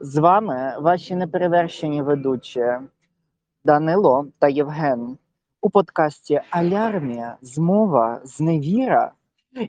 [0.00, 2.66] З вами ваші неперевершені ведучі
[3.64, 5.18] Данило та Євген
[5.62, 9.12] у подкасті Алярмія, Змова, Зневіра.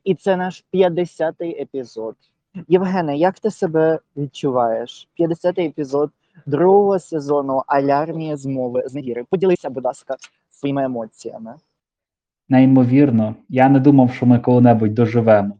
[0.04, 2.16] І це наш 50-й епізод.
[2.68, 5.10] Євгене, як ти себе відчуваєш?
[5.20, 6.12] 50-й епізод
[6.46, 9.24] другого сезону Алярмія, Змови, Зневіри.
[9.30, 10.16] Поділися, будь ласка,
[10.52, 11.56] своїми емоціями.
[12.50, 15.58] Неймовірно, я не думав, що ми коли-небудь доживемо,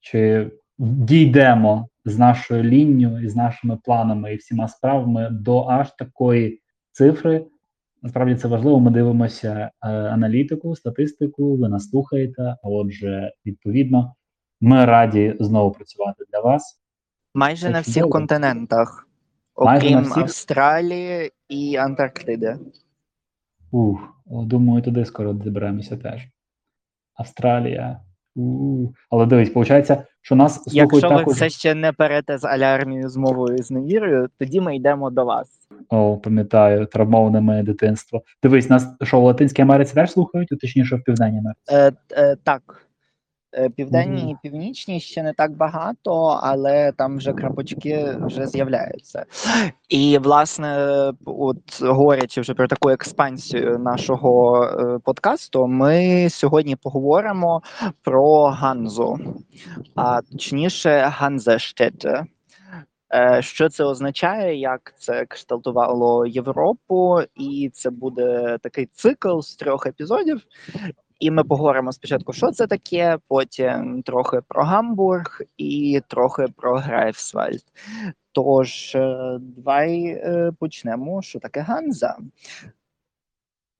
[0.00, 6.60] чи дійдемо з нашою лінню і з нашими планами і всіма справами до аж такої
[6.92, 7.46] цифри.
[8.02, 8.80] Насправді це важливо.
[8.80, 11.56] Ми дивимося е, аналітику, статистику.
[11.56, 12.42] Ви нас слухаєте.
[12.42, 14.14] А отже, відповідно,
[14.60, 16.80] ми раді знову працювати для вас.
[17.34, 18.12] Майже Це на всіх чудово.
[18.12, 19.08] континентах,
[19.56, 20.16] Майже окрім всіх?
[20.16, 22.58] Австралії і Антарктиди.
[23.70, 26.28] Ух, думаю, туди скоро доберемося теж.
[27.14, 28.00] Австралія.
[29.10, 29.90] Але дивись, виходить,
[30.22, 31.34] що нас слухають Якщо ви також.
[31.34, 35.48] все ще не берете з алярмією з мовою з невірою, тоді ми йдемо до вас.
[35.88, 38.22] О, пам'ятаю, травмоване моє дитинство.
[38.42, 41.60] Дивись, нас що в Латинській Америці теж слухають, точніше в Південній Америці.
[41.68, 42.87] Е, е, так.
[43.52, 44.30] Е, Південні Мгм.
[44.30, 49.24] і північні ще не так багато, але там вже крапочки вже з'являються.
[49.88, 50.76] І, власне,
[51.24, 57.62] от говорячи вже про таку експансію нашого е, подкасту, ми сьогодні поговоримо
[58.02, 59.18] про Ганзу,
[59.94, 62.24] а точніше, Ганзештете.
[63.40, 70.42] Що це означає, як це кшталтувало Європу, і це буде такий цикл з трьох епізодів.
[71.18, 77.62] І ми поговоримо спочатку, що це таке, потім трохи про Гамбург і трохи про Грайфсвальд.
[78.32, 82.16] Тож, е, давай е, почнемо, що таке Ганза.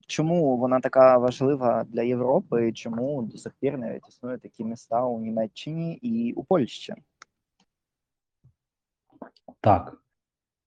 [0.07, 5.05] Чому вона така важлива для Європи, і чому до сих пір навіть існують такі міста
[5.05, 6.93] у Німеччині і у Польщі?
[9.61, 9.93] Так,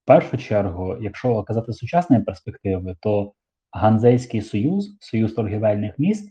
[0.02, 3.32] в першу чергу, якщо казати сучасної перспективи, то
[3.70, 6.30] Ганзейський союз, союз торгівельних міст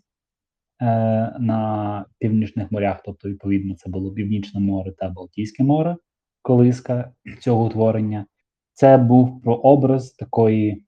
[1.39, 5.95] на північних морях, тобто, відповідно, це було Північне море та Балтійське море,
[6.41, 8.25] колиска цього утворення,
[8.73, 10.85] це був прообраз такої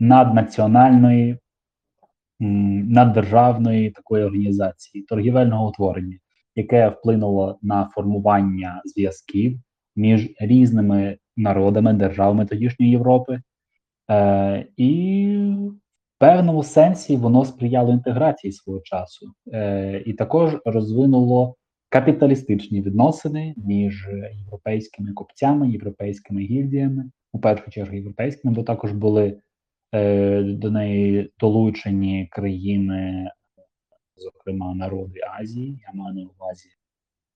[0.00, 1.38] наднаціональної,
[2.40, 6.18] наддержавної такої організації, торгівельного утворення,
[6.54, 9.60] яке вплинуло на формування зв'язків
[9.96, 13.40] між різними народами, державами тодішньої Європи,
[14.10, 15.52] е, і
[16.20, 21.56] певному сенсі воно сприяло інтеграції свого часу, е, і також розвинуло
[21.88, 29.40] капіталістичні відносини між європейськими купцями, європейськими гільдіями, у першу чергу європейськими, бо також були
[29.94, 33.30] е, до неї долучені країни,
[34.16, 36.68] зокрема народи Азії, я маю на увазі.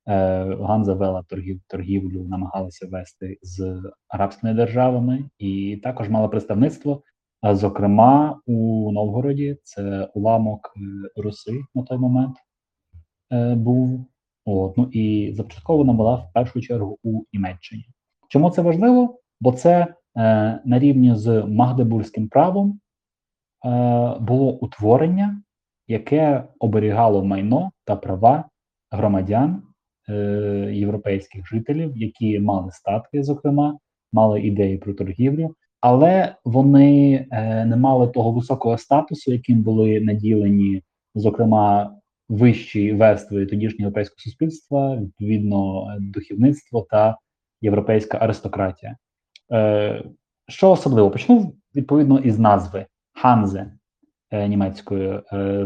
[0.06, 7.03] Е, Ганза вела торгів, торгівлю, намагалася вести з арабськими державами, і також мала представництво.
[7.53, 10.81] Зокрема, у Новгороді це уламок е,
[11.22, 12.37] Руси на той момент
[13.32, 14.06] е, був.
[14.47, 17.84] От, ну і започаткована була в першу чергу у Німеччині.
[18.28, 19.19] Чому це важливо?
[19.41, 19.94] Бо це е,
[20.65, 22.81] на рівні з Магдебурзьким правом
[23.65, 25.43] е, було утворення,
[25.88, 28.49] яке оберігало майно та права
[28.91, 29.62] громадян
[30.09, 30.15] е,
[30.72, 33.78] європейських жителів, які мали статки, зокрема,
[34.12, 35.54] мали ідеї про торгівлю,
[35.84, 40.83] але вони е, не мали того високого статусу, яким були наділені,
[41.15, 41.97] зокрема,
[42.28, 47.19] вищі верстви тодішнього європейського суспільства, відповідно, духовництво та
[47.61, 48.97] європейська аристократія.
[49.53, 50.05] Е,
[50.49, 51.11] що особливо?
[51.11, 53.72] Почну відповідно із назви Ханзе
[54.31, 55.22] е, німецькою.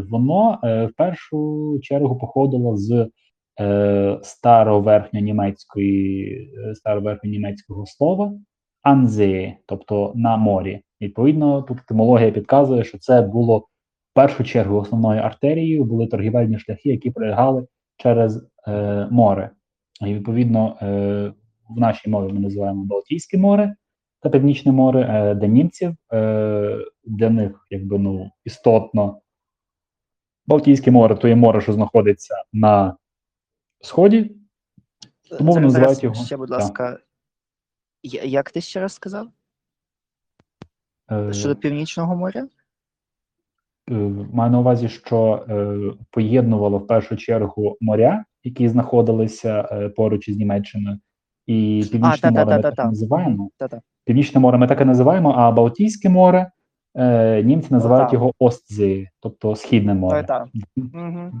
[0.09, 3.09] Воно в першу чергу походило з
[4.23, 8.33] староверхньонімецької, староверхньонімецького слова
[8.81, 10.81] анзе, тобто на морі.
[11.01, 13.65] Відповідно, тут етимологія підказує, що це було в
[14.13, 17.67] першу чергу основною артерією, були торгівельні шляхи, які пролягали
[17.97, 19.49] через е, море.
[20.05, 21.33] І відповідно е,
[21.69, 23.75] в нашій мові ми називаємо Балтійське море
[24.21, 29.21] та Північне море, е, для німців е, для них якби ну істотно.
[30.47, 32.97] Балтійське море то є море, що знаходиться на
[33.81, 34.35] сході,
[35.37, 36.99] Тому називають його, Ще, будь ласка,
[38.03, 39.27] я- як ти ще раз сказав?
[41.11, 42.47] е, Щодо Північного моря?
[43.91, 43.93] е,
[44.33, 45.77] маю на увазі, що е,
[46.09, 50.99] поєднувало в першу чергу моря, які знаходилися е, поруч із Німеччиною,
[51.45, 52.85] і Північне море ми так і та-та-та-та-та.
[52.85, 53.49] називаємо.
[53.57, 53.81] Та-та.
[54.05, 56.51] Північне море ми так і називаємо, а Балтійське море
[56.95, 58.13] е, німці називають так.
[58.13, 60.23] його Остзі, тобто Східне море.
[60.23, 60.47] Так,
[60.77, 61.31] Угу.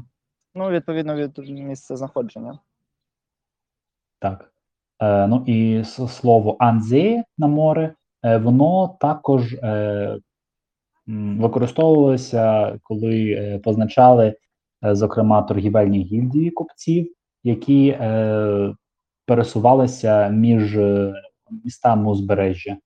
[0.55, 2.59] Ну, відповідно від місця знаходження.
[4.19, 4.53] Так.
[5.01, 10.19] Е, ну і слово анзе на море, е, воно також е,
[11.39, 14.35] використовувалося, коли позначали,
[14.81, 17.13] зокрема, торгівельні гільдії купців,
[17.43, 17.97] які
[19.25, 20.77] пересувалися між
[21.65, 22.77] містами узбережжя,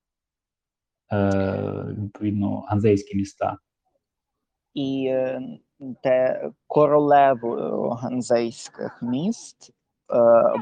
[1.98, 3.58] відповідно, ганзейські міста.
[4.74, 5.16] І
[6.04, 9.74] те королевою ганзейських міст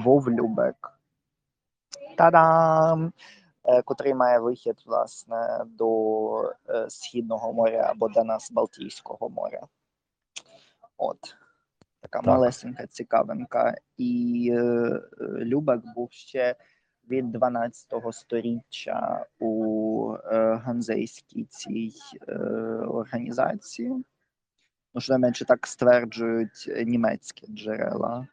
[0.04, 1.01] був Любек.
[2.22, 3.14] Та-дам!
[3.64, 9.62] Е, котрий має вихід, власне, до е, Східного моря або до нас Балтійського моря.
[10.98, 11.18] От.
[12.02, 12.28] Така Так.
[12.28, 13.78] малесенька цікавинка.
[13.98, 16.56] І е, Любек був ще
[17.10, 21.94] від 12 сторіччя у е, ганзейській цій
[22.28, 22.34] е,
[22.88, 24.06] організації.
[24.94, 28.28] Ну, щонайменше так стверджують німецькі джерела.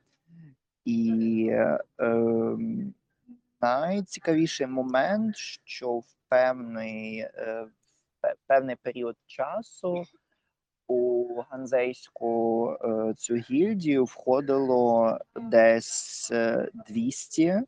[0.85, 2.95] І е, ем,
[3.61, 7.69] найцікавіший момент, що в певний, е,
[8.23, 10.05] в певний період часу
[10.89, 17.63] у ганзейську е, цю гільдію входило десь е, 200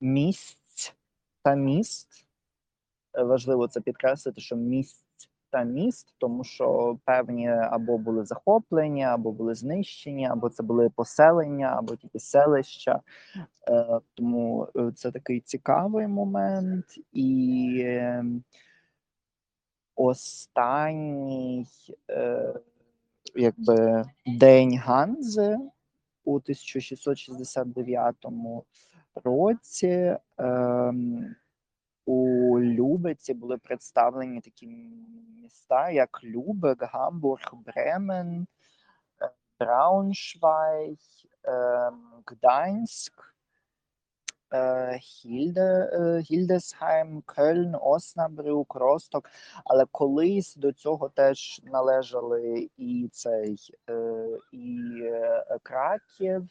[0.00, 0.94] місць
[1.42, 2.26] та міст.
[3.14, 5.03] Е, Важливо це підкреслити, що місць
[5.54, 11.74] та міст, тому що певні або були захоплені, або були знищені, або це були поселення,
[11.78, 13.00] або тільки селища.
[13.68, 16.84] Е, Тому е, це такий цікавий момент.
[17.12, 18.24] І е,
[19.96, 21.66] останній
[22.10, 22.54] е,
[23.34, 25.58] якби день Ганзи
[26.24, 28.14] у 1669
[29.24, 30.16] році.
[30.38, 31.34] ем,
[32.06, 38.46] у Любеці були представлені такі міста, як Любек, Гамбург, Бремен,
[39.22, 39.30] е,
[39.60, 40.98] Брауншвайг,
[42.26, 43.34] Гданськ,
[44.54, 49.30] е, Гільде, е, Гільдесхайм, Кельн, Оснабрюк, Росток.
[49.64, 53.56] Але колись до цього теж належали і цей
[53.90, 56.48] е, і е, Краків,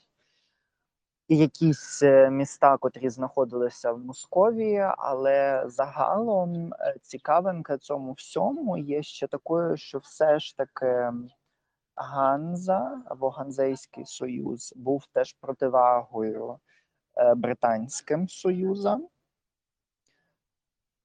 [1.29, 9.27] якісь е, міста, котрі знаходилися в Московії, але загалом е, цікавинка цьому всьому є ще
[9.27, 11.11] такою, що все ж таки
[11.95, 16.59] Ганза або Ганзейський Союз був теж противагою
[17.17, 19.07] е, Британським Союзам.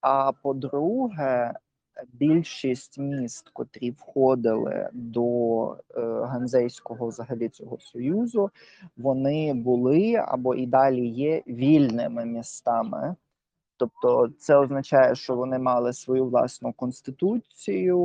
[0.01, 1.55] А по-друге,
[2.13, 8.51] більшість міст, котрі входили до е, Ганзейського взагалі цього союзу,
[8.97, 13.17] вони були або і далі є вільними містами.
[13.79, 17.99] Тобто це означає, що вони мали свою власну конституцію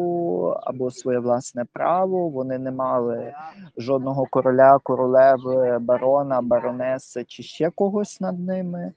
[0.64, 2.30] або своє власне право.
[2.30, 3.34] Вони не мали
[3.78, 8.94] жодного короля, королеви, барона, баронеси чи ще когось над ними,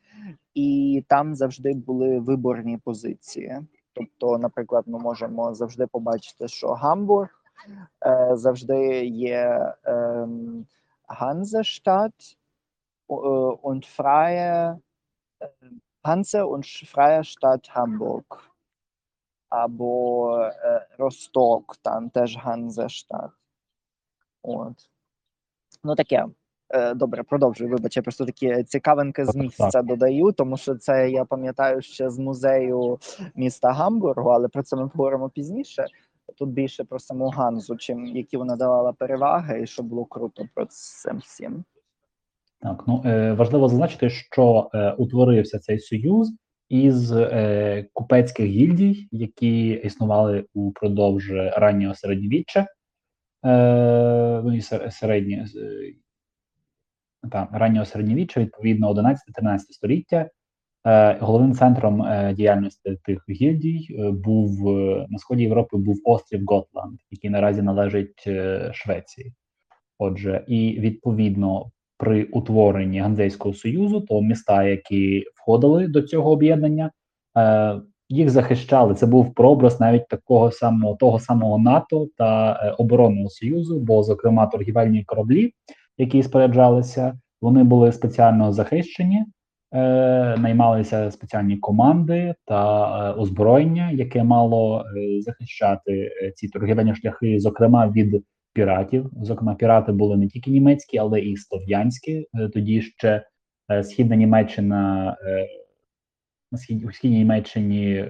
[0.55, 3.59] і там завжди були виборні позиції.
[3.97, 7.29] Тобто, наприклад, ми можемо завжди побачити, що Гамбург
[8.07, 10.67] е, завжди є ем,
[11.09, 12.37] Hansestadt
[13.11, 13.15] е,
[13.63, 14.79] und freie
[15.43, 15.51] е,
[16.05, 16.65] Hanse und
[16.95, 18.51] freie Stadt Hamburg.
[19.49, 23.31] Або е, Росток, там теж Ганзештат.
[24.43, 24.91] От.
[25.85, 26.27] Ну таке.
[26.71, 27.71] Е, Добре, продовжую.
[27.71, 32.11] Вибач, я просто такі цікавинки з Так, місця додаю, тому що це я пам'ятаю ще
[32.11, 32.99] з музею
[33.35, 35.87] міста Гамбургу, але про це ми поговоримо пізніше.
[36.39, 40.67] Тут більше про саму Ганзу, чим які вона давала переваги, і що було круто про
[40.67, 41.65] це всім.
[42.61, 46.33] Так, ну е, важливо зазначити, що е, утворився цей союз
[46.69, 47.13] із
[47.93, 52.67] купецьких гільдій, які існували упродовж раннього середньовіччя,
[53.45, 55.95] е, ну і сер- середнє е,
[57.33, 60.31] та, раннього середньовіччя, відповідно, 11-13 століття.
[60.87, 64.71] Е, головним центром е, діяльності тих гільдій е, був
[65.09, 68.29] на сході Європи був острів Готланд, який наразі належить
[68.73, 69.33] Швеції.
[69.99, 76.91] Отже, і відповідно при утворенні Ганзейського союзу, то міста, які входили до цього об'єднання,
[78.09, 78.95] їх захищали.
[78.95, 85.05] Це був прообраз навіть такого самого того самого НАТО та оборонного союзу, бо, зокрема, торгівельні
[85.05, 85.53] кораблі,
[85.99, 89.25] які споряджалися, вони були спеціально захищені.
[89.73, 97.41] Е, наймалися спеціальні команди та е, озброєння, яке мало е, захищати е, ці торгівельні шляхи,
[97.41, 99.11] зокрема від піратів.
[99.23, 102.27] Зокрема, пірати були не тільки німецькі, але і слов'янські.
[102.53, 103.27] Тоді ще
[103.83, 105.17] східна Німеччина
[106.53, 108.05] на схід східній Німеччині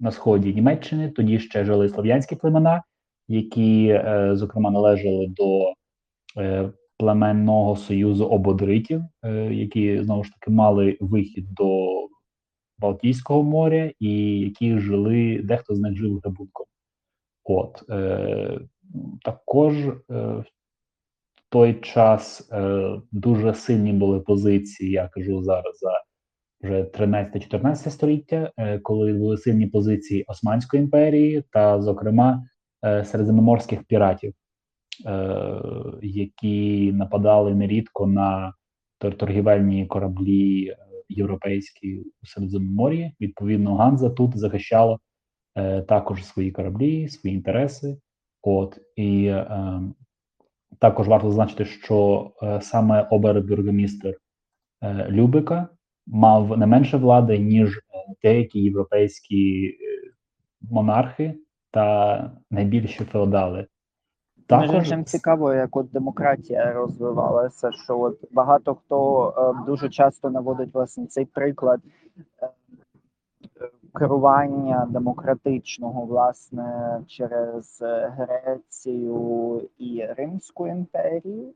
[0.00, 1.08] на сході Німеччини.
[1.08, 2.82] Тоді ще жили слов'янські племена,
[3.28, 5.72] які, е, зокрема, належали до
[6.98, 11.88] племенного союзу ободритів, е, які знову ж таки мали вихід до
[12.78, 16.66] Балтійського моря, і які жили, дехто з них жив грабунком.
[17.44, 18.60] От е,
[19.24, 20.44] також е, в
[21.50, 22.50] той час
[23.12, 26.02] дуже сильні були позиції, я кажу зараз за
[26.60, 28.52] вже 13-14 століття,
[28.82, 32.44] коли були сильні позиції Османської імперії та, зокрема,
[32.82, 34.34] середземноморських піратів,
[36.02, 38.52] які нападали нерідко на
[38.98, 40.76] торгівельні кораблі е,
[41.08, 43.12] європейські у Середземномор'ї.
[43.20, 44.98] Відповідно, Ганза тут захищала
[45.56, 47.98] е, також свої кораблі, свої інтереси.
[48.42, 49.80] От і е,
[50.78, 54.14] також варто зазначити, що е, саме обербюргомістер
[54.82, 55.68] е, Любика
[56.06, 57.80] мав не менше влади, ніж е,
[58.22, 59.76] деякі європейські е,
[60.60, 61.34] монархи
[61.70, 63.66] та найбільші феодали.
[64.50, 70.74] Між іншим цікаво, як от демократія розвивалася, що от багато хто е, дуже часто наводить
[70.74, 71.80] власне цей приклад
[72.42, 72.48] е,
[73.94, 81.54] керування демократичного, власне, через е, Грецію і Римську імперію,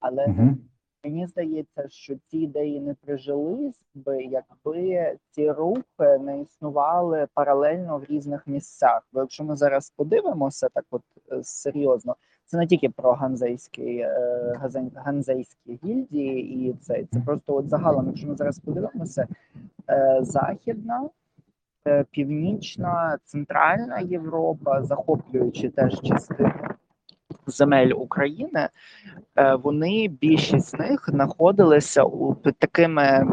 [0.00, 0.58] але Мгм.
[1.04, 8.04] Мені здається, що ці ідеї не прижились би, якби ці рухи не існували паралельно в
[8.04, 9.08] різних місцях.
[9.12, 11.02] Бо якщо ми зараз подивимося, так от
[11.32, 12.16] е, серйозно,
[12.48, 18.26] це не тільки про ганзейський е, ганзейські гільдії, і це, це просто от загалом, якщо
[18.28, 19.26] ми зараз подивимося,
[19.90, 21.08] е, західна.
[21.86, 26.52] е, Північна, центральна Європа, захоплюючи теж частину
[27.46, 28.68] земель України,
[29.62, 33.26] вони більшість з них знаходилися у під такими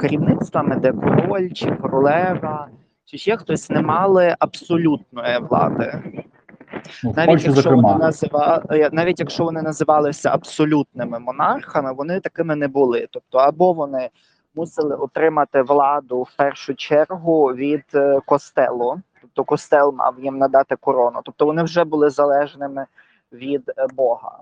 [0.00, 2.68] керівництвами, де король чи королева,
[3.04, 6.02] чи ще хтось не мали абсолютної влади.
[7.04, 8.62] Ну, Навіть Польщі, якщо зокрема, вони назива...
[8.70, 13.08] е, навіть якщо вони називалися абсолютними монархами, вони такими не були.
[13.10, 14.10] Тобто, або вони
[14.54, 21.20] мусили отримати владу в першу чергу від е, костелу, тобто костел мав їм надати корону.
[21.24, 22.86] Тобто вони вже були залежними
[23.32, 24.38] від е, Бога.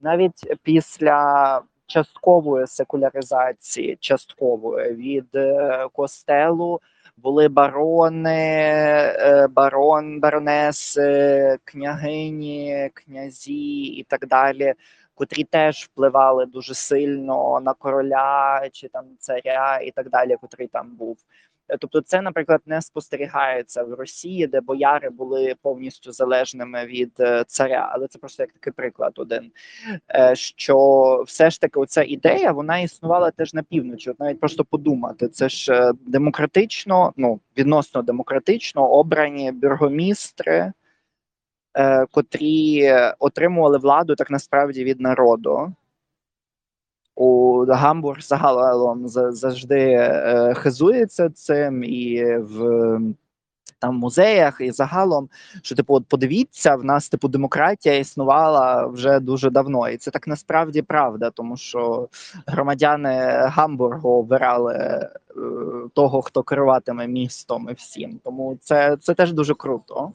[0.00, 6.80] Навіть після часткової секуляризації, часткової від е, костелу
[7.22, 8.30] були барони,
[9.18, 14.74] е, барон, баронеси, княгині, князі і так далі,
[15.14, 20.96] котрі теж впливали дуже сильно на короля чи там царя і так далі, котрий там
[20.96, 21.18] був.
[21.68, 27.44] Е, Тобто, це, наприклад, не спостерігається в Росії, де бояри були повністю залежними від е,
[27.46, 29.50] царя, але це просто як такий приклад один.
[30.14, 30.76] Е, Що
[31.26, 34.10] все ж таки, оця ідея вона існувала теж на півночі.
[34.10, 40.72] От навіть просто подумати, це ж демократично, ну відносно демократично обрані бюргомістри,
[42.10, 45.72] котрі отримували владу так насправді від народу.
[47.20, 53.00] У Гамбург загалом за- завжди е, хизується цим і в
[53.78, 55.28] там музеях, і загалом,
[55.62, 60.26] що типу, от подивіться, в нас типу демократія існувала вже дуже давно, і це так
[60.26, 62.08] насправді правда, тому що
[62.46, 65.10] громадяни Гамбургу обирали е,
[65.94, 68.20] того, хто керуватиме містом і всім.
[68.24, 70.12] Тому це, це теж дуже круто.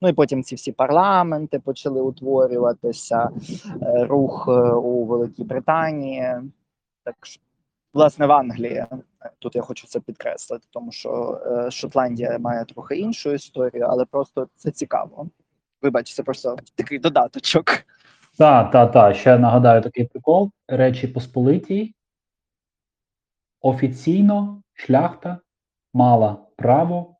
[0.00, 3.30] Ну і потім ці всі парламенти почали утворюватися,
[3.82, 6.34] е, рух е, у Великій Британії.
[7.04, 7.16] Так
[7.94, 8.88] власне, в Англії е,
[9.38, 14.70] тут я хочу це підкреслити, тому що Шотландія має трохи іншу історію, але просто це
[14.70, 15.28] цікаво.
[15.82, 17.64] Вибач, це просто такий додаточок.
[18.38, 19.16] Так, так, так.
[19.16, 20.50] Ще нагадаю такий прикол.
[20.68, 21.94] Речі Посполитій
[23.60, 25.38] офіційно шляхта
[25.94, 27.15] мала право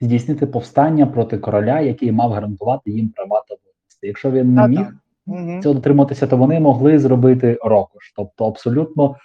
[0.00, 4.06] здійснити повстання проти короля, який мав гарантувати їм права та вольності.
[4.06, 4.86] Якщо він не міг
[5.26, 5.62] Угу.
[5.62, 9.16] цього дотриматися, то вони могли зробити рокош, тобто абсолютно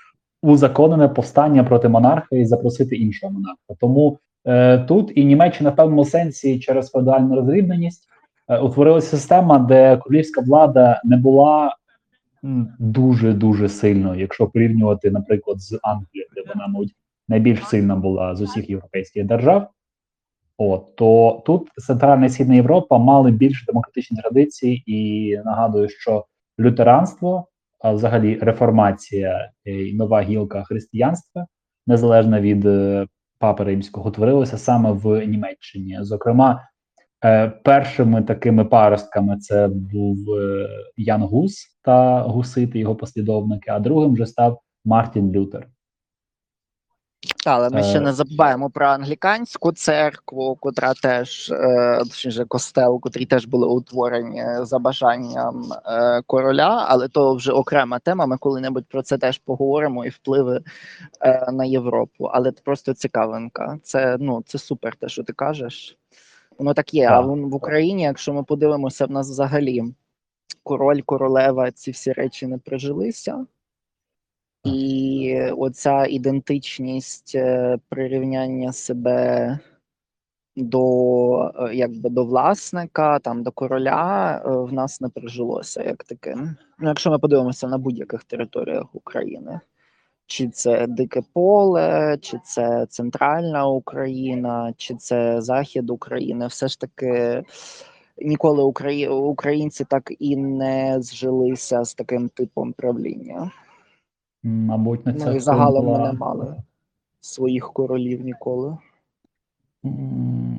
[0.41, 3.73] узаконене повстання проти монарха і запросити іншого монарха.
[3.79, 8.07] Тому е, тут і Німеччина в певному сенсі через феодальну розрібненість
[8.47, 11.75] е, утворилася система, де королівська влада не була
[12.79, 16.95] дуже дуже сильною, якщо порівнювати, наприклад, з Англією, де вона, мабуть,
[17.27, 19.67] найбільш сильна була з усіх європейських держав.
[20.57, 26.25] От то тут Центральна і Східна Європа мали більш демократичні традиції, і нагадую, що
[26.59, 27.47] лютеранство,
[27.79, 31.47] а взагалі реформація і нова гілка християнства,
[31.87, 33.07] незалежно від е,
[33.39, 35.97] папи римського, утворилося саме в Німеччині.
[36.01, 36.67] Зокрема,
[37.25, 44.13] е, першими такими паростками це був е, Ян Гус та гусити його послідовники, а другим
[44.13, 45.67] вже став Мартін Лютер.
[47.43, 52.99] Та, але ми ще Е, не забуваємо про англіканську церкву, котра теж е, точніше, костел,
[52.99, 58.25] котрі теж були утворені за бажанням е, короля, але то вже окрема тема.
[58.25, 60.61] Ми коли-небудь про це теж поговоримо і впливи
[61.21, 62.25] е, на Європу.
[62.25, 63.77] Але це просто цікавинка.
[63.83, 65.97] Це ну це супер, те, що ти кажеш.
[66.57, 67.07] Воно так є.
[67.09, 69.83] А в Україні, якщо ми подивимося, в нас взагалі
[70.63, 73.45] король, королева, ці всі речі не прижилися.
[74.65, 79.59] І оця ідентичність е, прирівняння себе
[80.55, 86.35] до е, якби до власника, там до короля, е, в нас не прижилося як таке.
[86.79, 89.59] Ну, якщо ми подивимося на будь-яких територіях України,
[90.25, 97.43] чи це Дике Поле, чи це Центральна Україна, чи це Захід України, все ж таки.
[98.17, 99.07] Ніколи Украї...
[99.07, 103.51] українці так і не зжилися з таким типом правління.
[104.47, 106.55] Мабуть, на це Ну і загалом ми не мали
[107.21, 108.77] своїх королів ніколи.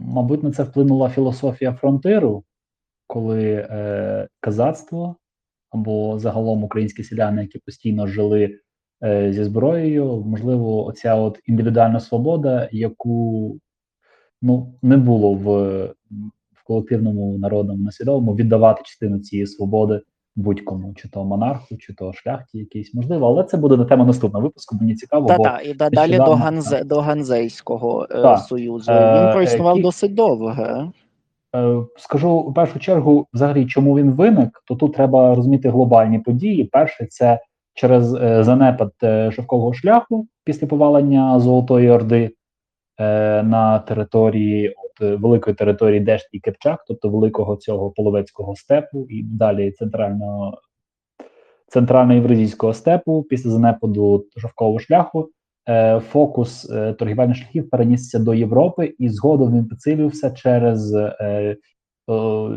[0.01, 2.45] Мабуть, на це вплинула філософія фронтиру,
[3.07, 5.17] коли е, казацтво
[5.71, 8.59] або загалом українські селяни, які постійно жили
[9.03, 13.59] е, зі зброєю, можливо, оця от індивідуальна свобода, яку
[14.43, 15.45] ну, не було в,
[16.53, 20.01] в колективному народному несвідомому віддавати частину цієї свободи
[20.37, 24.43] будь-кому, чи то монарху, чи то шляхті якійсь, можливо, але це буде на тему наступного
[24.45, 24.77] випуску.
[24.81, 28.39] Мені цікаво, Та бо та і да, далі до Ганзе до Ганзейського е, Так.
[28.39, 28.93] союзу.
[28.93, 30.53] Е, Він проіснував кі- досить довго.
[31.57, 36.65] Е, Скажу в першу чергу, взагалі, чому він виник, то тут треба розуміти глобальні події.
[36.65, 37.41] Перше, це
[37.75, 42.31] через е, занепад е, шовкового шляху після повалення Золотої Орди е,
[43.43, 49.23] на території от, е, великої території Дешті і Кипчак, тобто великого цього половецького степу, і
[49.23, 50.59] далі центрального
[51.69, 55.31] центрально-євразійського степу після занепаду шовкового шляху.
[55.69, 61.57] е, Фокус е, торгівельних шляхів перенісся до Європи, і згодом він підсилився через е, е,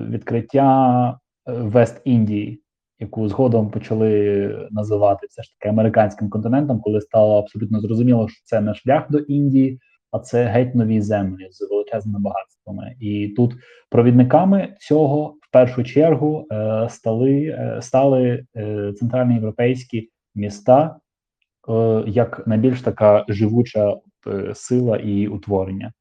[0.09, 2.57] відкриття е, Вест-Індії,
[2.99, 8.61] яку згодом почали називати все ж таки американським континентом, коли стало абсолютно зрозуміло, що це
[8.61, 9.79] не шлях до Індії,
[10.11, 12.95] а це геть нові землі з величезними багатствами.
[12.99, 13.53] І тут
[13.89, 20.99] провідниками цього в першу чергу е, стали, е, стали е, центральноєвропейські міста
[22.07, 23.97] як найбільш така живуча
[24.53, 25.93] сила і утворення.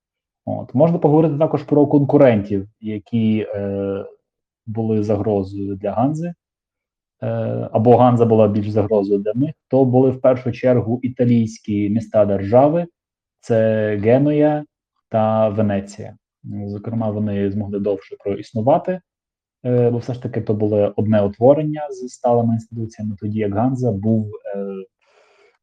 [0.49, 4.05] От можна поговорити також про конкурентів, які е,
[4.66, 6.35] були загрозою для Ганзи,
[7.73, 9.55] або Ганза була більш загрозою для них.
[9.68, 12.87] То були в першу чергу італійські міста держави,
[13.49, 14.65] це Генуя
[15.09, 16.17] та Венеція.
[16.67, 19.01] Зокрема, вони змогли довше проіснувати,
[19.65, 23.93] е, бо все ж таки то було одне утворення з сталими інституціями, тоді як Ганза
[23.93, 24.67] був е,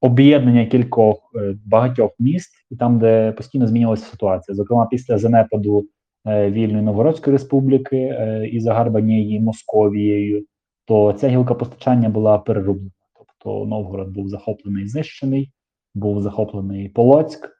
[0.02, 4.56] об'єднання кількох е, багатьох міст, і там, де постійно змінювалася ситуація.
[4.56, 5.86] Зокрема, після занепаду
[6.28, 8.17] вільної Новгородської республіки
[8.52, 10.45] і загарбання її Московією,
[10.86, 12.91] то ця гілка постачання була перерублена.
[13.17, 15.52] Тобто Новгород був захоплений і знищений,
[15.95, 17.54] був захоплений Полоцьк,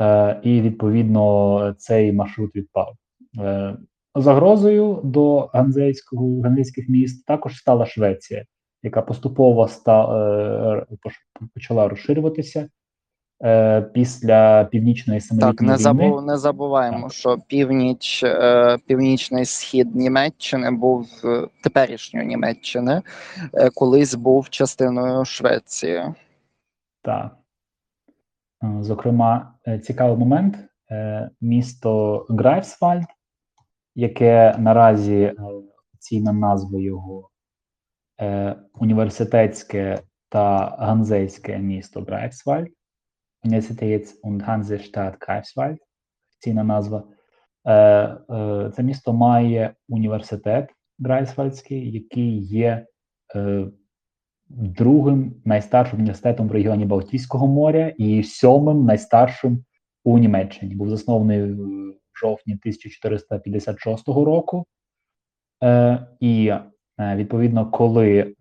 [0.00, 2.94] е, і відповідно цей маршрут відпав.
[3.38, 3.76] Е,
[4.14, 8.44] Загрозою до ганзейського ганзейських міст також стала Швеція,
[8.82, 10.18] яка поступово ста,
[10.72, 10.86] е,
[11.54, 12.68] почала розширюватися
[13.44, 17.12] е, після північної Так, не забув, не забуваємо, Так.
[17.12, 21.08] що північ, е, північний схід Німеччини був
[21.62, 23.02] теперішньої Німеччини,
[23.54, 26.04] е, колись був частиною Швеції.
[27.02, 27.37] Так.
[28.64, 30.58] Е, Зокрема, е, цікавий момент:
[30.90, 33.06] е, місто Грайфсвальд,
[33.94, 35.34] яке наразі
[35.92, 37.30] офіційна назва його
[38.74, 42.68] університетське та ганзейське місто Грайфсвальд,
[43.44, 45.76] Universitäts- und Hansestadt Greifswald,
[46.30, 47.04] офіційна назва.
[48.76, 52.86] Це місто має університет Грайфсвальдський, який є
[54.48, 59.64] другим найстаршим університетом в регіоні Балтійського моря і сьомим найстаршим
[60.04, 60.74] у Німеччині.
[60.74, 64.66] Був заснований в жовтні 1456 року.
[65.62, 68.34] Е, і е, відповідно, коли е,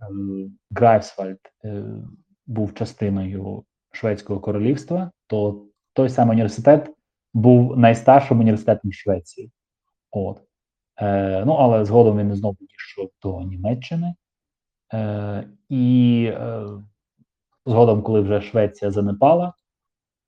[0.71, 1.83] Грайфсвальд е,
[2.47, 6.91] був частиною Шведського королівства, то той самий університет
[7.33, 9.51] був найстаршим університетом Швеції.
[10.11, 10.41] От.
[10.97, 14.15] Е, ну, але згодом він знову дійшов до Німеччини.
[14.93, 16.65] Е, і е,
[17.65, 19.53] згодом, коли вже Швеція занепала,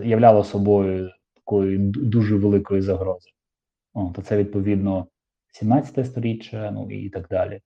[0.05, 3.35] являла собою такою дуже великою загрозою.
[3.93, 5.07] О, то це відповідно
[5.53, 7.61] 17 сторіччя, ну і так далі.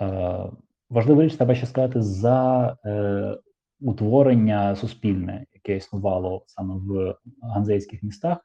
[0.00, 0.50] Е,
[0.90, 3.38] Важливо річ треба ще сказати за е,
[3.80, 8.38] утворення суспільне, яке існувало саме в ганзейських містах.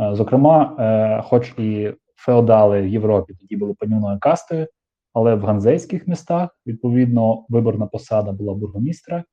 [0.00, 4.66] Е, зокрема, е, хоч і феодали в Європі тоді були поднівною кастою,
[5.12, 9.24] але в ганзейських містах відповідно виборна посада була бургомістра,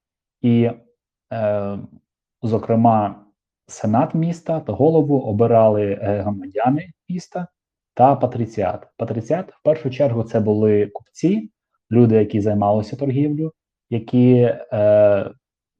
[0.42, 0.72] і,
[1.34, 1.80] е,
[2.44, 3.26] зокрема,
[3.68, 7.48] сенат міста та голову обирали е, громадяни міста
[7.94, 8.88] та патриціат.
[8.98, 11.50] Патриціат в першу чергу це були купці,
[11.92, 13.52] люди, які займалися торгівлю,
[13.90, 14.60] які е,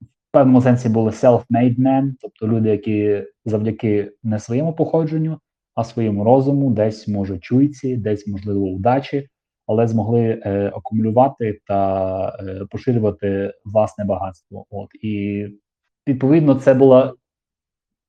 [0.02, 5.40] в певному сенсі були self-made men, тобто люди, які завдяки не своєму походженню,
[5.76, 9.30] а своєму розуму, десь може чуйці, десь можливо удачі,
[9.68, 14.66] але змогли е, акумулювати та е, поширювати власне багатство.
[14.70, 15.48] От і
[16.08, 17.14] відповідно це була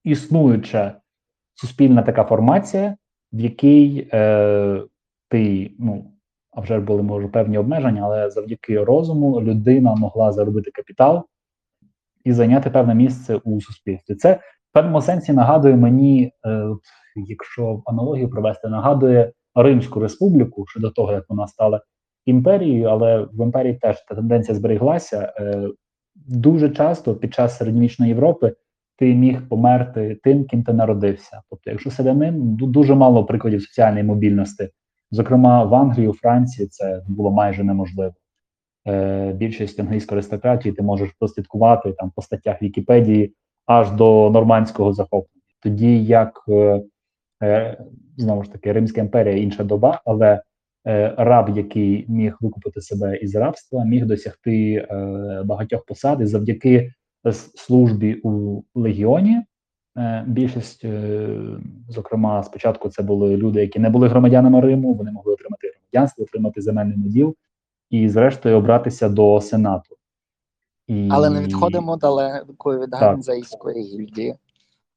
[0.05, 1.01] існуюча
[1.55, 2.97] суспільна така формація,
[3.33, 4.83] в якій е,
[5.29, 6.11] ти, ну
[6.53, 11.25] а вже були може певні обмеження, але завдяки розуму людина могла заробити капітал
[12.25, 14.15] і зайняти певне місце у суспільстві.
[14.15, 16.69] Це в певному сенсі нагадує мені, е,
[17.17, 21.81] якщо аналогію провести, нагадує Римську республіку ще до того, як вона стала
[22.27, 25.33] імперією, але в імперії теж та тенденція зберіглася.
[25.39, 25.69] Е,
[26.15, 28.55] Дуже часто під час середньовічної Європи
[28.97, 31.43] ти міг померти тим, ким ти народився.
[31.51, 34.69] Тобто, якщо селянин, дуже мало прикладів соціальної мобільності.
[35.11, 38.15] Зокрема, в Англії, у Франції це було майже неможливо.
[38.87, 43.35] Е, Більшість англійської аристократії ти можеш прослідкувати там по статтях Вікіпедії
[43.67, 45.43] аж до нормандського захоплення.
[45.63, 46.83] Тоді як е,
[47.43, 47.79] е,
[48.17, 50.43] знову ж таки Римська імперія інша доба, але
[51.17, 56.93] раб, який міг викупити себе із рабства, міг досягти е, багатьох посад і завдяки
[57.33, 59.43] службі у легіоні.
[59.97, 61.29] Е, більшість, е,
[61.89, 66.61] зокрема, спочатку це були люди, які не були громадянами Риму, вони могли отримати громадянство, отримати
[66.61, 67.35] земельний наділ
[67.91, 69.97] і, зрештою, обратися до Сенату.
[70.87, 71.09] І...
[71.13, 74.35] Але не відходимо далеко від ганзейської гільдії.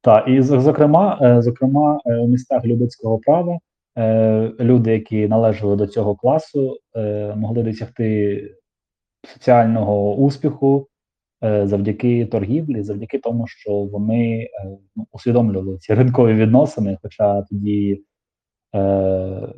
[0.00, 3.58] Так, і зокрема, е, зокрема, у містах Любецького права
[4.60, 6.78] люди, які належали до цього класу,
[7.36, 8.54] могли досягти
[9.24, 10.88] соціального успіху.
[11.44, 14.48] Е, завдяки торгівлі, завдяки тому, що вони е,
[14.96, 16.98] ну, усвідомлювали ці ринкові відносини.
[17.02, 18.04] Хоча тоді,
[18.74, 18.78] е,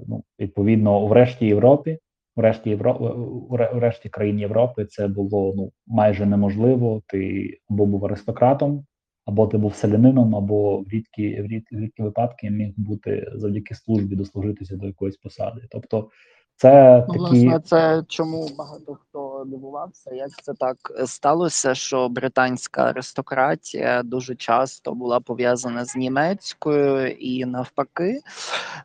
[0.08, 1.98] ну, відповідно, в решті Європи,
[2.36, 7.02] в решті Європи, в країн Європи це було ну майже неможливо.
[7.06, 8.84] Ти або був аристократом,
[9.30, 13.74] або ти був селянином, або в рідкі в рідкі, в рідкі випадки міг бути завдяки
[13.74, 15.60] службі дослужитися до якоїсь посади.
[15.70, 16.08] Тобто
[16.56, 17.48] це ну, такі...
[17.48, 20.76] Власне, це чому багато хто дивувався, як це так
[21.06, 28.20] сталося, що британська аристократія дуже часто була пов'язана з німецькою і навпаки.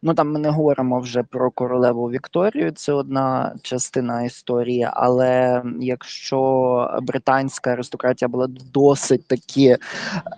[0.01, 4.87] Ну там ми не говоримо вже про королеву Вікторію, це одна частина історії.
[4.93, 9.77] Але якщо британська аристократія була досить таки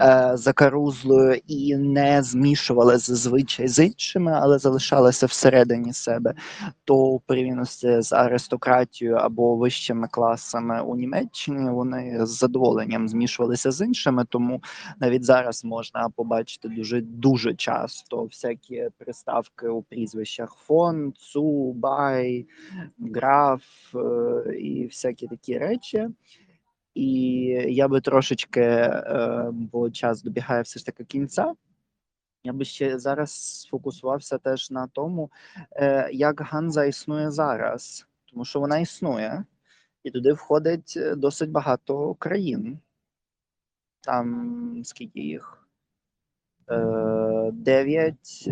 [0.02, 6.34] е, закарузлою і не змішувала зазвичай з іншими, але залишалася всередині себе,
[6.86, 13.86] то у порівняності з аристократією або вищими класами у Німеччині, вони з задоволенням змішувалися з
[13.86, 14.64] іншими, тому
[15.00, 22.48] навіть зараз можна побачити дуже дуже часто всякі приставки у прізвищах фон, цу, бай,
[23.00, 23.64] граф
[23.96, 26.08] е, і всякі такі речі.
[26.94, 27.10] І
[27.68, 31.54] я би трошечки, е, бо час добігає все ж таки кінця.
[32.44, 35.32] Я би ще зараз сфокусувався теж на тому,
[35.72, 39.44] е, як Ганза існує зараз, тому що вона існує,
[40.08, 42.80] і туди входить е, досить багато країн.
[44.02, 45.68] Там скільки їх?
[46.70, 48.50] Е, дев'ять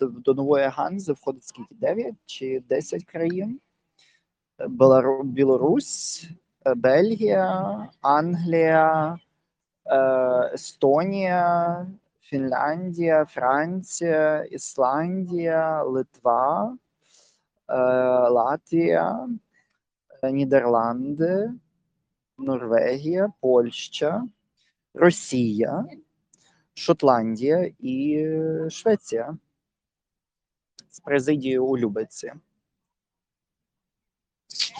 [0.00, 1.74] до нової Ганзи входить скільки?
[1.74, 3.60] Дев'ять чи десять країн?
[5.24, 6.28] Білорусь,
[6.76, 9.18] Бельгія, Англія,
[10.54, 11.86] Естонія,
[12.20, 16.76] Фінляндія, Франція, Ісландія, Литва,
[17.68, 17.74] е,
[18.28, 19.28] Латвія, е,
[20.30, 21.50] Нідерланди,
[22.38, 24.22] Норвегія, Польща,
[24.94, 25.84] Росія,
[26.74, 29.36] Шотландія і е, Швеція
[30.90, 32.32] з президією у Любеці.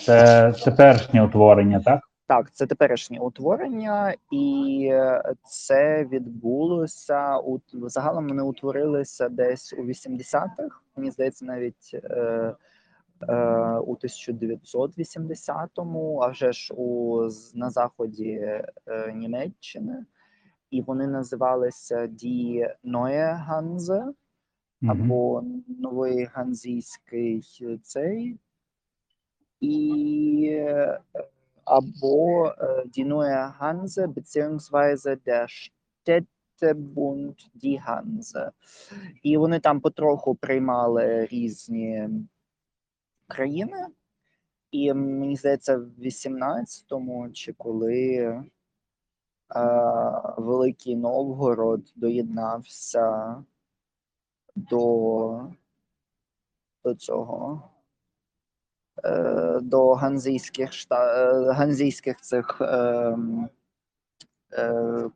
[0.05, 2.01] Це теперішнє утворення, так?
[2.27, 10.81] Так, це теперішнє утворення, і е, це відбулося у загалом вони утворилися десь у 80-х.
[10.97, 12.55] Мені здається, навіть е, е,
[13.87, 17.21] у 1980-му, а вже ж у
[17.55, 18.73] на заході е,
[19.15, 20.07] Німеччини,
[20.71, 24.15] і вони називалися Die Neue Hanse,
[24.89, 27.43] або новий ганзійський
[27.83, 28.39] цей,
[29.61, 31.01] і е,
[31.65, 35.71] або е, Die Neue Hanse, beziehungsweise der
[36.05, 38.51] Städtebund Die Hanse.
[39.23, 42.09] І вони там потроху приймали різні
[43.29, 43.87] країни.
[44.71, 48.45] І мені здається, в 18-му, чи коли е,
[50.37, 53.37] Великий Новгород доєднався
[54.57, 55.51] до,
[56.85, 57.71] до цього.
[59.05, 61.31] е, До ганзійських шта...
[61.31, 63.17] е, ганзійських цих е,
[64.53, 65.11] е,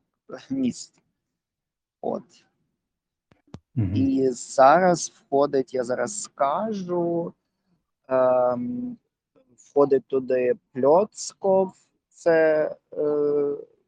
[0.51, 1.03] міст.
[2.01, 2.45] От.
[3.75, 3.97] Мгм.
[3.97, 7.35] І зараз входить, я зараз скажу,
[9.57, 11.73] входить туди Пльоцков,
[12.09, 13.03] це е,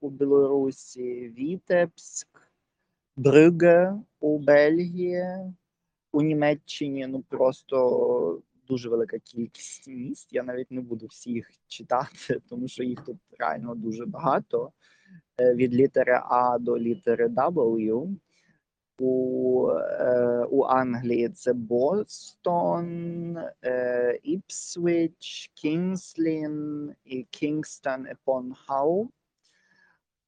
[0.00, 2.28] у Білорусі, Вітебськ,
[3.16, 5.24] Брюгге у Бельгії,
[6.12, 10.32] у Німеччині ну просто дуже велика кількість міст.
[10.32, 14.72] Я навіть не буду всі їх читати, тому що їх тут реально дуже багато.
[15.40, 18.16] Е, Від літери А до літери W.
[19.02, 29.08] У, е, у Англії це Бостон, е, Іпсвіч, Кінгслін і Кінгстон Hull.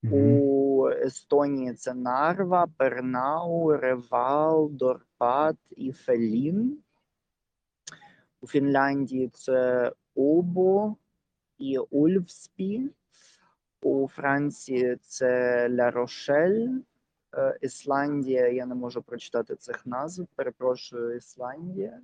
[0.02, 0.14] Мгм.
[0.14, 6.78] У Естонії це Нарва, Пернау, Ревал, Дорпат і Фелін.
[8.40, 10.96] У Фінляндії це Убо
[11.58, 12.90] і Ульфспі.
[13.82, 16.68] У Франції це Ля Рошель.
[17.34, 22.00] Е, Ісландія, я не можу прочитати цих назв, перепрошую, Ісландія.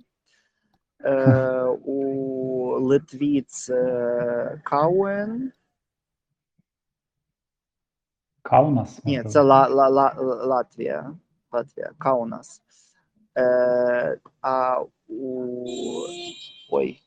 [1.03, 5.51] Е, у Литві це Кауен.
[8.41, 9.05] Каунас?
[9.05, 10.13] Ні, це Ла, Ла, Ла,
[10.45, 11.15] Латвія.
[11.51, 12.61] Латвія, Каунас.
[13.37, 15.65] Е, а у.
[16.71, 17.01] Ой,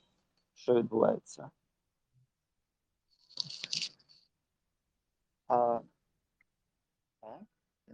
[0.55, 1.51] що відбувається?
[5.49, 5.81] А, а?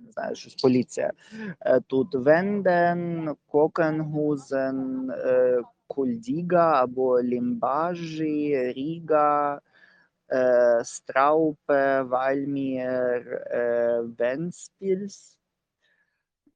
[0.04, 1.12] Не знаю, щось поліція.
[1.60, 9.60] Е, Тут Венден, Кокенгузен, е, Кульдіга або Лімбажі, Ріга,
[10.32, 13.46] е, Страупе, Вальмір,
[14.18, 15.38] Венспільс.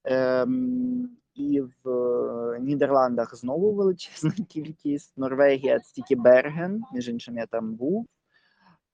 [0.04, 5.18] Ем, і в Нідерландах знову величезна кількість.
[5.18, 8.06] Норвегія це тільки Берген, між іншим я там був.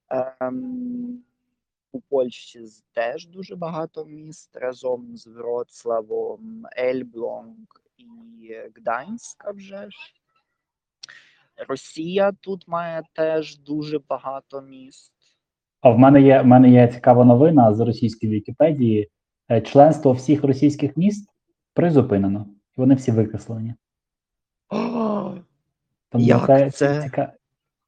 [0.09, 1.23] Ем,
[1.91, 2.59] у Польщі
[2.93, 9.97] теж дуже багато міст разом з Вроцлавом, Ельблонг і Гданськ, вже ж.
[11.67, 15.13] Росія тут має теж дуже багато міст.
[15.81, 19.09] А в мене є в мене є цікава новина з російської Вікіпедії.
[19.49, 21.29] Е, Членство всіх російських міст
[21.73, 22.45] призупинено.
[22.77, 23.73] Вони всі викреслені.
[26.09, 27.01] Тому Як це, це?
[27.01, 27.33] ціка...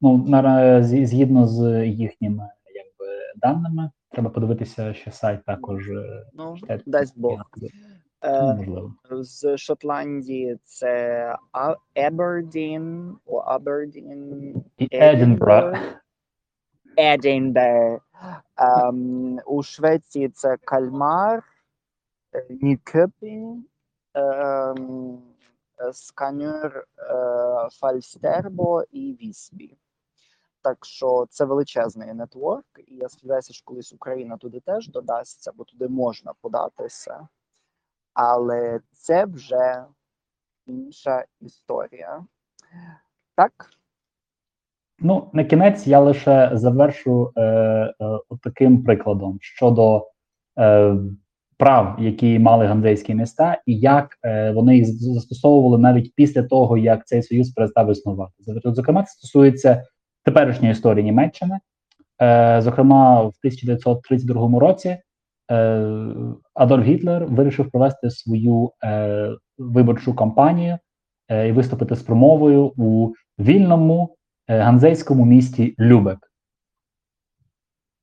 [0.00, 0.26] Ну,
[0.82, 2.48] згідно з їхніми
[3.36, 7.40] даними, треба подивитися, що сайт також е, Ну, дасть Бог.
[7.56, 7.68] Ну,
[8.24, 8.94] Е, можливо.
[9.10, 11.36] з Шотландії це
[11.94, 15.72] Абердін, о Абердін, І Едінбро.
[16.96, 18.00] Едінбург.
[18.56, 21.42] Ем, у Швеції це Кальмар,
[22.34, 23.62] е, Нікепінг,
[24.14, 25.22] ем,
[25.80, 29.76] е, Сканер, е, Фальстербо і Вісбі.
[30.62, 35.64] Так що це величезний нетворк, і я сподіваюся, що колись Україна туди теж додасться, бо
[35.64, 37.28] туди можна податися.
[38.14, 39.84] Але це вже
[40.66, 42.24] інша історія.
[43.36, 43.70] Так?
[44.98, 47.94] Ну, на кінець я лише завершу е, е,
[48.42, 50.08] таким прикладом щодо
[50.58, 50.96] е,
[51.56, 57.06] прав, які мали ганзейські міста, і як е, вони їх застосовували навіть після того, як
[57.06, 58.32] цей союз перестав існувати.
[58.64, 59.84] Зокрема, це стосується
[60.24, 61.58] теперішньої історії Німеччини.
[62.22, 64.98] Е, зокрема, в 1932 році
[65.50, 65.86] е,
[66.54, 70.78] Адольф Гітлер вирішив провести свою е, виборчу кампанію
[71.28, 74.16] е, і виступити з промовою у вільному
[74.48, 76.18] е, ганзейському місті Любек.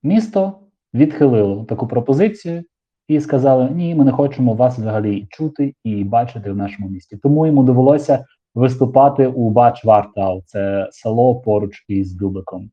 [0.02, 0.60] Місто
[0.94, 2.64] відхилило таку пропозицію
[3.08, 7.16] і сказали: ні, ми не хочемо вас взагалі чути і бачити в нашому місті.
[7.16, 12.70] Тому йому довелося виступати у Бач Вартау, це село поруч із Любеком.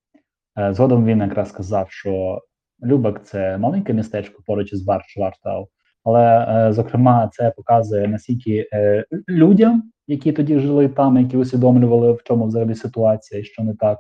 [0.59, 2.41] Е, Згодом він якраз сказав, що
[2.83, 5.67] Любек це маленьке містечко поруч із Бач Вартау.
[6.03, 12.23] Але е, зокрема, це показує наскільки е, людям, які тоді жили там, які усвідомлювали, в
[12.23, 13.97] чому взагалі ситуація і що не так,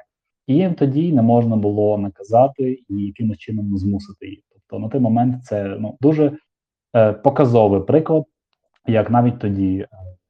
[0.47, 4.39] і їм тоді не можна було наказати і якимось чином змусити їх.
[4.51, 6.31] Тобто на той момент це ну дуже
[7.23, 8.23] показовий приклад,
[8.87, 9.87] як навіть тоді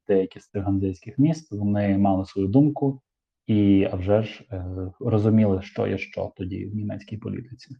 [0.07, 3.01] деякі з цих ганзейських міст вони мали свою думку
[3.47, 4.65] і а вже ж е,
[4.99, 7.75] розуміли, що є що тоді в німецькій політиці.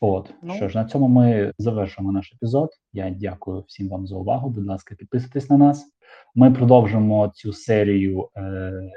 [0.00, 0.54] От Ну.
[0.54, 2.70] що ж, на цьому ми завершимо наш епізод.
[2.92, 4.50] Я дякую всім вам за увагу.
[4.50, 5.86] Будь ласка, підписуйтесь на нас.
[6.34, 8.42] Ми продовжимо цю серію е,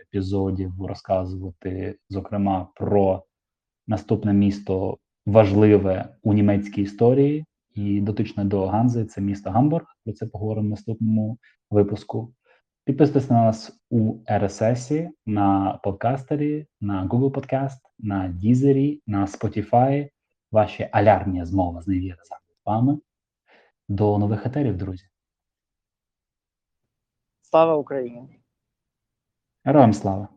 [0.03, 3.23] епізодів розказувати, зокрема, про
[3.87, 9.05] наступне місто важливе у німецькій історії і дотичне до Ганзи.
[9.05, 9.85] Це місто Гамбург.
[10.03, 11.37] Про це поговоримо в наступному
[11.71, 12.33] випуску.
[12.87, 20.09] Підписуйтесь на нас у RSS, на подкастері, на Google Podcast, на Deezer, на Spotify.
[20.51, 22.29] Ваші алярмія змова зневіра з
[22.65, 22.99] вами.
[23.87, 25.05] До нових етерів, друзі.
[27.41, 28.39] Слава Україні!
[29.63, 30.36] Героям слава!